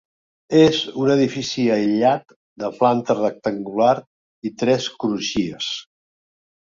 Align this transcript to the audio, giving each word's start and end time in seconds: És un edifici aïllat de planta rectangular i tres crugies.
És 0.59 0.77
un 1.01 1.11
edifici 1.15 1.65
aïllat 1.75 2.33
de 2.63 2.71
planta 2.79 3.17
rectangular 3.19 3.93
i 4.51 4.57
tres 4.63 4.89
crugies. 5.05 5.69